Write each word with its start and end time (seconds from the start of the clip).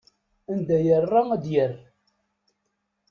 Anda 0.51 0.77
yerra 0.85 1.21
ad 1.33 1.43
yerr. 1.53 1.77